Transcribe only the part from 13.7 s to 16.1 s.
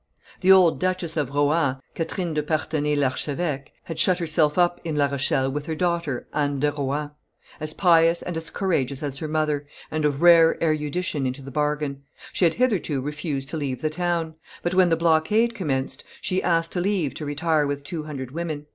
the town; but, when the blockade commenced,